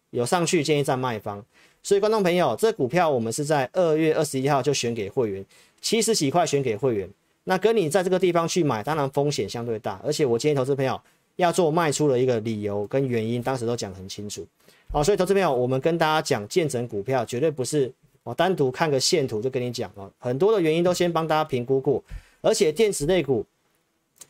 [0.10, 1.46] 有上去，建议站卖方。
[1.84, 5.46] 所以，观众朋友，这股票我们是在二月二十一号就选给会员，
[5.82, 7.08] 七十几块选给会员。
[7.46, 11.00] 那跟你在这个地方去买，当然风险相对大，而且我建议投资朋友
[11.38, 14.46] 要做卖出的一个理由跟原因，当时都讲很清楚。
[14.92, 17.92] 好，所以投资朋友，我们跟大家讲见证股票，绝对不是
[18.24, 22.04] 我单独看个线图就跟你讲哦，很多的原因都先帮大家评估过，
[22.42, 23.46] 而且电子类股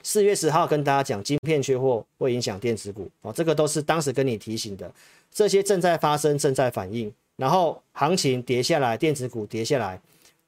[0.04, 4.90] 四月十号跟大家讲，晶片缺货会影响电子股哦，这个都是当时跟你提醒的，
[5.32, 10.00] 这些正在发生，正在反应，然后行情跌下来，电子股跌下来。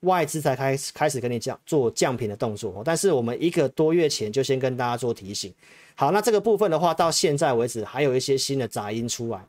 [0.01, 5.53] 外资才开始开始跟你讲做降频的动作，但是我们一个多月前就先跟大家做提醒。
[5.95, 9.45] 好，那这个部分的话，到现在为止还有一些新的杂音出来，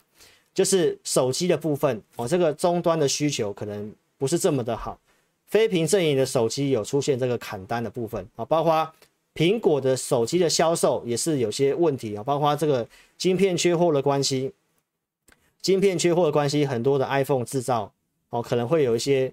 [0.52, 4.98] 就是手机的部分哦，这个终端的需求可能不是这么的好，
[5.46, 8.92] 非屏阵营的手机有出现这个砍单的部分啊，包括
[9.34, 12.86] 苹果的手机的销售也是有些问题啊，包括这个
[13.16, 14.52] 晶片缺货的关系，
[15.62, 17.92] 晶片缺货的关系，很多的 iPhone 制造。
[18.28, 19.30] 哦，可能会有一些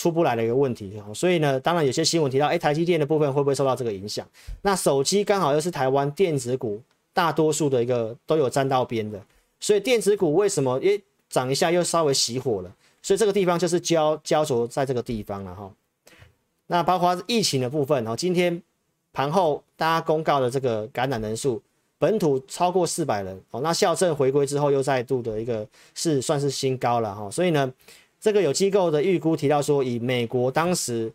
[0.00, 0.98] 出不来的一个问题。
[1.14, 4.26] 所以呢，当然有些新闻提到，哎，台积电的部分会不会受到这个影响？
[4.62, 6.80] 那手机刚好又是台湾电子股
[7.12, 9.20] 大多数的一个都有沾到边的，
[9.58, 12.74] 所以电子股为什么诶涨一下又稍微熄火了？
[13.02, 15.70] 所以这个地方就是焦焦灼在这个地方了哈。
[16.68, 18.62] 那包括疫情的部分哈，今天
[19.12, 21.60] 盘后大家公告的这个感染人数，
[21.98, 23.60] 本土超过四百人哦。
[23.60, 27.30] 那校正回归之后又再度的一个是算是新高了哈。
[27.30, 27.70] 所以呢，
[28.20, 31.12] 这个有机构的预估提到说，以美国当时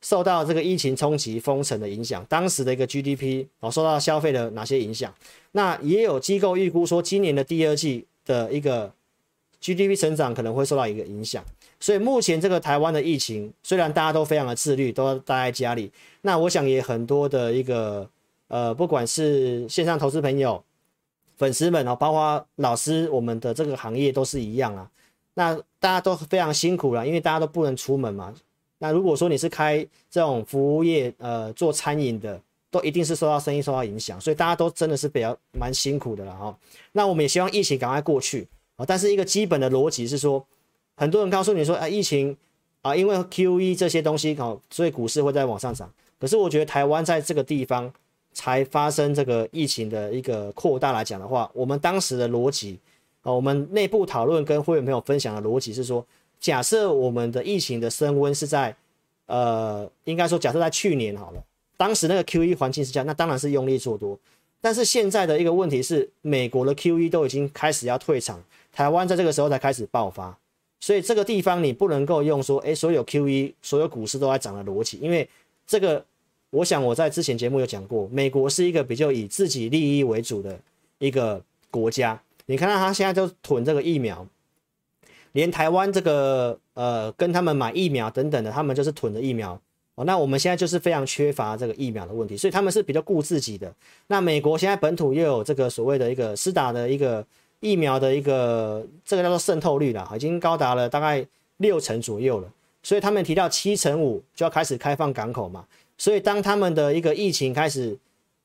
[0.00, 5.14] 受到这个疫情冲击封城的影响，当时的一个 GDP 哦受到消费的哪些影响？
[5.52, 8.92] 那也有机构预估说，今年的第二季的一个。
[9.60, 11.44] GDP 成长可能会受到一个影响，
[11.80, 15.90] 所以目前这个台湾的疫情，虽然大家都非常的自律，都待在家里，
[16.22, 18.08] 那我想也很多的一个
[18.46, 20.62] 呃，不管是线上投资朋友、
[21.36, 24.88] 粉丝们哦，包括老师，我们的这个行业都是一样啊。
[25.38, 28.34] 那大家都非常辛苦了，因为大家都不能出门嘛。
[28.78, 32.40] 那如果说你是开这种服务业，呃，做餐饮的，
[32.72, 36.58] 都一定是受到生意受到影响，所以大家都真的是比较蛮辛苦的了哈。
[36.90, 38.84] 那我们也希望疫情赶快过去啊。
[38.84, 40.44] 但是一个基本的逻辑是说，
[40.96, 42.36] 很多人告诉你说，啊，疫情
[42.82, 45.88] 啊，因为 QE 这些东西，哦，所以股市会在往上涨。
[46.18, 47.88] 可是我觉得台湾在这个地方
[48.32, 52.80] 才发生这个疫情的一个扩大来讲的话，我们当时的逻辑，
[53.32, 56.04] 我们内部讨论跟会员朋友分享的逻辑是说，
[56.38, 58.74] 假设我们的疫情的升温是在，
[59.26, 61.44] 呃，应该说假设在去年好了，
[61.76, 64.18] 当时那个 QE 环境是这样，那当然是用力做多。
[64.60, 68.42] 但是现在的一个问题是，美国的 QE 都已经开始要退场。
[68.72, 70.36] 台湾在这个时候才开始爆发，
[70.80, 75.28] 所以这个地方你不能够用说，诶，所有 QE 所有股市都在涨的逻辑，因为
[75.66, 76.04] 这个，
[76.50, 80.58] 我想我在之前节目有讲过，美国是一个比较以自己利益为主的
[80.98, 82.20] 一个国家。
[82.48, 84.26] 你看到他现在就囤这个疫苗，
[85.32, 89.58] 连台湾这个呃跟他们买疫苗等等的，他们就是囤的疫苗
[89.94, 90.04] 哦。
[90.04, 93.72] 那我们现在就是非常缺乏这个疫苗的问题，所以他们是比较顾自己的。
[94.08, 97.24] 那美国现在本土又有这个所谓的一个施打的一个。
[97.60, 102.48] 疫苗的一个这个叫做渗透率啦，已经高达了大概六成左右了。
[102.84, 105.64] 所以他们提到七成五就要开始开放港口嘛。
[105.96, 107.98] 所以当他们的一个疫情开始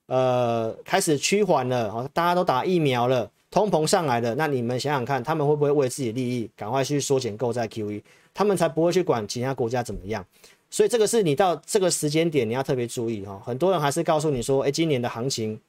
[0.07, 8.01] 呃开始趋缓了，哦大家都打疫苗了，通膨上来了，那你们想想看，他们会不会为自己利益赶快去缩减购债 QE？
[8.33, 10.25] 他们才不会去管其他国家怎么样。
[10.71, 13.39] 所以这个是你到这个时间点你要特别注意哈。
[13.45, 15.61] 很多人还是告诉你说，哎，今年的行情。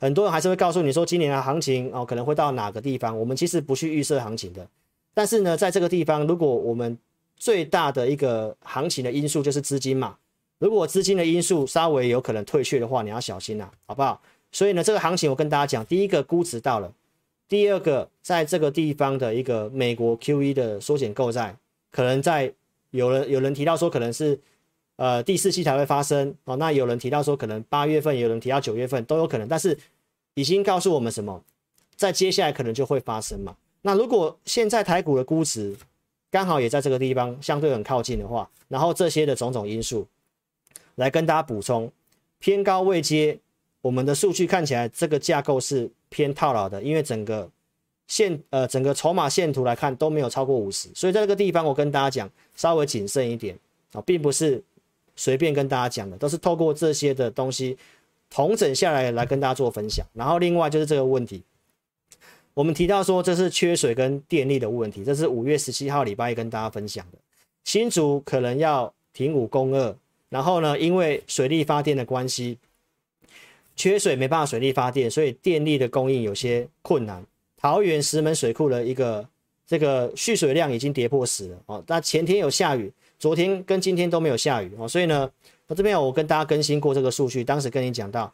[0.00, 3.18] 很多人还是会告诉你说，今年的行情哦，可能会到哪个地方。
[3.18, 4.66] 我们其实不去预设行情的，
[5.12, 6.96] 但是呢，在这个地方，如果我们
[7.36, 10.16] 最大的一个行情的因素就是资金嘛，
[10.58, 14.18] 如果资金的因素稍微有可能退却的话，你要小心呐，好不好？
[14.52, 16.92] 所以呢，这个行情我跟大家讲，第一个估值到了，
[17.48, 21.56] 第二个在这个地方的一个美国 QE 的缩减购债，
[21.90, 22.52] 可能在
[22.90, 24.38] 有人有人提到说，可能是。
[25.00, 26.56] 呃，第四期才会发生哦。
[26.56, 29.78] 那有人提到说，可能八月份，有人提到九月份都有可能，但是
[30.34, 31.40] 已经告诉我们什么，
[31.94, 33.54] 在接下来可能就会发生嘛。
[33.82, 35.76] 那如果现在台股的估值
[36.32, 40.04] 刚好也在这个地方相对很靠近的话，然后这些的种种因素
[40.96, 41.92] 来跟大家补充，
[42.40, 43.38] 偏高位接，
[43.80, 47.48] 我们的数据看起来这个架构是偏套牢的，因为整个
[48.06, 53.56] 线呃整个筹码线图来看都没有超过五十，所以在这个地方我跟大家讲稍微谨慎一点
[53.92, 54.62] 啊，并不是。
[55.20, 57.76] 随便跟大家讲的，都是透过这些的东西
[58.30, 60.06] 统整下来来跟大家做分享。
[60.14, 61.42] 然后另外就是这个问题，
[62.54, 67.18] 我们提到说这是缺水跟电力的问题，这是五月十七号礼拜一跟大家分享的。
[67.64, 69.92] 新竹可能要停五供二，
[70.28, 72.56] 然后呢，因为水力发电的关系，
[73.78, 77.24] 缺水没办法水力发电，所以电力的供应有些困难。
[77.56, 79.26] 桃园石门水库的一个
[79.66, 82.92] 这个蓄水量已经跌破十了哦，那前天有下雨。
[83.18, 85.28] 昨天跟今天都没有下雨哦，所以呢，
[85.66, 88.32] 我这边我跟大家更新过这个数据，当时跟你讲到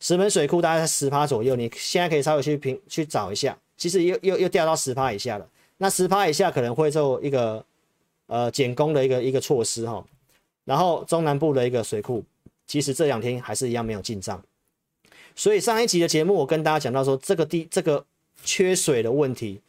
[0.00, 5.48] 石门水库大概在十趴左右，你现在可以稍微去评去找一下，其实又又又掉到十趴以下了。
[5.78, 7.64] 那十趴以下可能会做一个
[8.26, 10.04] 呃减工的一个一个措施哈。
[10.64, 12.22] 然后中南部的一个水库，
[12.66, 14.42] 其实这两天还是一样没有进账。
[15.34, 18.04] 所以上一集的节目我跟大家讲到说，这个地这个
[18.44, 19.60] 缺水的问题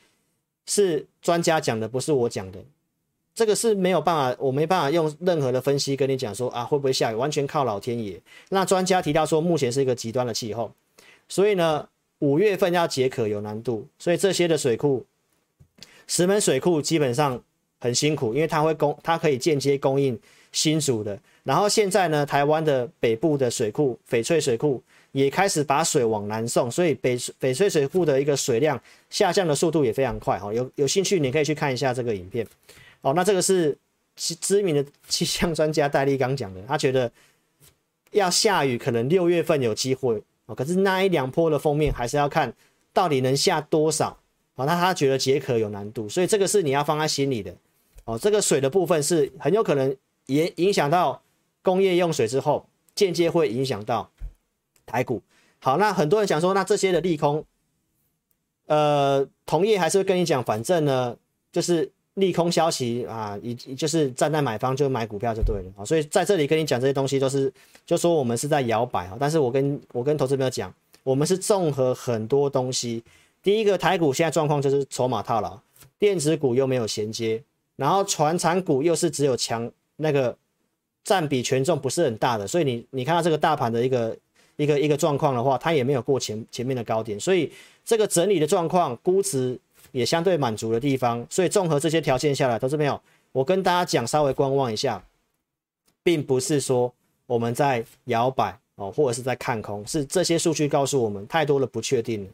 [0.65, 2.59] 是专家讲的，不是我讲的。
[3.35, 8.21] 这个是没有办法，我没办法用任何的分析跟你讲说啊会不会下雨，完全靠老天爷。
[8.49, 10.71] 那专家提到说，目前是一个极端的气候，
[11.27, 11.89] 所以呢，
[12.19, 15.03] 五月份要解渴有难度，所以这些的水库，
[16.05, 17.41] 石门水库基本上
[17.79, 20.19] 很辛苦，因为它会供，它可以间接供应
[20.51, 21.19] 新竹的。
[21.43, 24.79] 然后现在呢，台湾的北部的水库翡翠水库
[25.13, 30.53] 也开始把水往南送，所以北翡翠水库的一个水量下降的速度也非常快哈。
[30.53, 32.45] 有有兴趣你可以去看一下这个影片。
[33.01, 33.77] 哦，那这个是
[34.15, 37.11] 知名的气象专家戴立刚讲的，他觉得
[38.11, 42.53] 要下雨可能六月份有机会哦，可是那一两波的封面还是要看
[42.91, 44.17] 到底能下多少。
[44.55, 47.55] 哦，那他觉得解渴有难度，所以这个是你要放在心里的。
[48.05, 49.95] 哦，这个水的部分是很有可能
[50.27, 51.21] 也影响到
[51.61, 54.09] 工业用水之后，间接会影响到
[54.85, 55.21] 台股。
[55.59, 57.43] 好，那很多人想说，那这些的利空，
[58.67, 61.15] 呃，同业还是会跟你讲，反正呢，
[61.51, 65.85] 就是利空消息啊，以就是站在买方就买股票就对了啊。
[65.85, 67.51] 所以在这里跟你讲这些东西都是，
[67.85, 69.17] 就说我们是在摇摆啊。
[69.19, 70.73] 但是我跟我跟投资朋友讲，
[71.03, 73.03] 我们是综合很多东西。
[73.41, 75.59] 第一个台股现在状况就是筹码套牢，
[75.97, 77.41] 电子股又没有衔接，
[77.75, 80.37] 然后传产股又是只有强那个
[81.03, 84.15] 占比权重不是很大的，所以你你看到这个大盘的一个
[84.55, 87.51] 一个一个状况的话，它也没有过前前面的高点，所以
[87.83, 89.59] 这个整理的状况，估值
[89.91, 92.99] 也相对满足的地方，所以综合这些条件下来，投资朋友，
[93.31, 95.03] 我跟大家讲稍微观望一下，
[96.03, 96.93] 并不是说
[97.25, 102.29] 我们在摇摆哦，或者是在看空，是这些数据告诉我们太多的不确定了。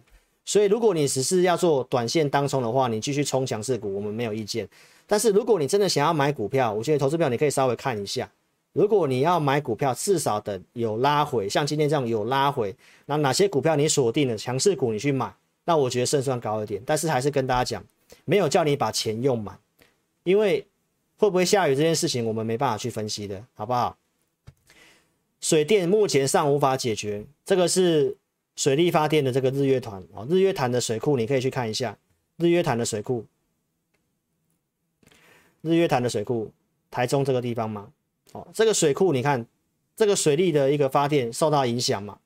[0.45, 4.67] 所以，如果你只是要做短线当冲的话，你继续冲强势股，我们没有意见。
[5.05, 8.27] 但是，如果你真的想要买股票，我觉得投资票你可以稍微看一下。
[8.73, 15.33] 如果你要买股票，至少等有拉回，像今天这样有拉回，那哪些股票你锁定了强势股，你去买，
[15.65, 16.81] 那我觉得胜算高一点。
[16.85, 17.83] 但是还是跟大家讲，
[18.25, 19.59] 没有叫你把钱用满，
[20.23, 20.67] 因为
[21.17, 23.97] 会不会下雨这件事情，我们没办法去分析的，好不好？
[25.41, 28.17] 水电目前尚无法解决，这个是。
[28.55, 31.97] 水力发电的这个日月潭啊，日月潭的水库你可以去看一下，
[32.35, 33.25] 日月潭的水库，
[35.61, 36.51] 日月潭的水库，
[36.91, 37.89] 台中这个地方嘛，
[38.33, 39.45] 哦，这个水库你看，
[39.95, 42.17] 这个水利的一个发电受到影响嘛，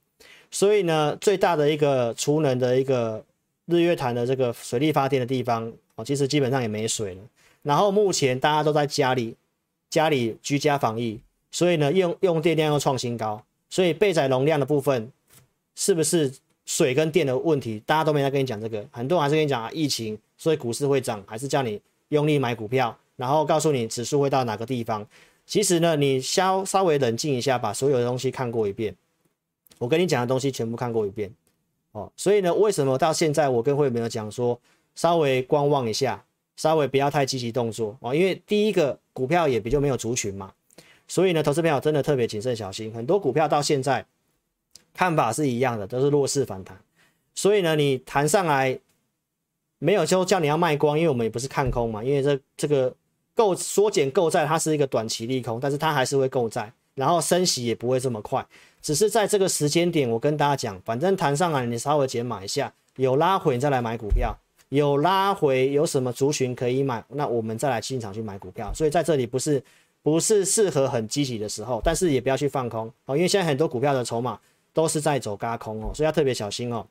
[0.52, 3.24] 所以呢，最大的一个储能的一个
[3.66, 7.22] 日月潭的这个水利发电的地方哦，其实基本上也没水了。
[7.62, 9.36] 然后目前大家都在家里，
[9.90, 11.20] 家里居家防疫，
[11.52, 15.12] 所以呢，用用电量又创新高，所以备载容量的部分。
[15.76, 16.32] 是不是
[16.68, 17.82] 水跟电的问题？
[17.84, 25.04] 大家都没在跟你讲这个，很多人还是跟你讲啊，疫情，所以股市会涨，还是叫你用力买股票，然后告诉你指数会到哪个地方。
[25.46, 28.96] 其实呢，你稍稍微冷静一下，把所有的东西看过一遍，
[29.78, 31.32] 我跟你讲的东西全部看过一遍
[31.92, 32.12] 哦。
[32.16, 34.60] 所以呢，为什么到现在我跟会员讲说，
[34.96, 36.24] 稍微观望一下，
[36.56, 40.54] 稍微不要太积极动作哦，因为第一个股票也比较没有族群嘛，
[41.08, 44.06] 所以呢，投资朋友真的特别谨慎小心，很多股票到现在。
[44.96, 46.80] 看法是一样的，都是弱势反弹，
[47.34, 48.80] 所以呢，你弹上来
[49.80, 52.96] 没有就叫你要卖光，因为我们也不是看空嘛，因为这这个
[53.36, 58.46] 购缩减购债它是一个短期利空，但是它还是会购债，然后升息也不会这么快，
[58.82, 64.36] 只是在这个时间点，我跟大家讲，反正弹上来你稍微减码一下，有拉回你再来买股票，
[64.70, 69.64] 有拉回有什么族群可以买，那我们再来进场去买股票，所以在这里不是
[70.02, 74.40] 不是适合很积极的时候，但是也不要去放空哦，因为现在很多股票的筹码。
[74.76, 76.84] 都是在走轧空哦，所以要特别小心哦。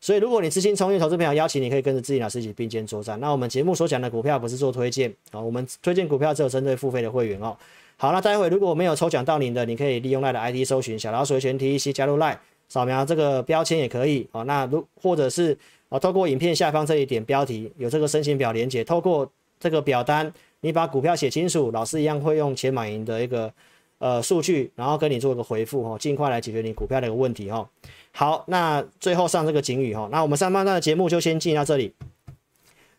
[0.00, 3.18] 所以如果你资金充裕，投资朋友邀请你可以跟着自己老师一起并肩作战。
[3.18, 7.56] 那我们节目所讲的股票不是做推荐啊，我们推荐股票只有针对付费的会员哦。
[7.96, 12.36] 好，那待会如果没有抽奖到您的，你可以利用 LINE 的 ID 搜寻小老鼠全 T E C 加入 LINE，
[12.68, 14.44] 扫描这个标签也可以哦。
[14.44, 19.28] 那如或者是啊，透过影片下方这一点标题有这个申请表连接，透过
[19.58, 23.52] 这个表单，你把股票写清楚，老师一样会用钱买赢的一个。
[23.98, 27.68] 呃，数据，然后跟你做个回复哈，尽快来解决你股票的一个问题哈。
[28.12, 31.92] 好，那最后上这个警语哈，那我们上半段的节目就先进到这里。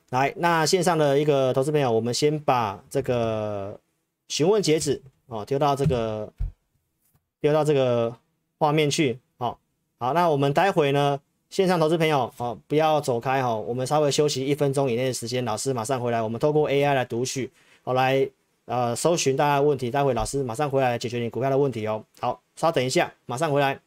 [0.10, 3.80] 来，那线上的一个投资朋友，我们先把这个
[4.28, 6.30] 询问截止哦丢到这个
[7.40, 8.14] 丢到这个
[8.58, 9.18] 画面去。
[9.38, 9.58] 好，
[10.00, 11.18] 好，那我们待会呢，
[11.50, 17.50] 线上投资朋友哦，不要走开哈，我们稍微休息一分钟以内的时间，老师马上回来，我们透过 AI 来读取，
[17.84, 18.30] 好来。
[18.70, 22.06] 呃，搜寻大家的问题，待会老师马上回来解决你股票的问题哦。
[22.20, 23.80] 好，稍等一下，马上回来。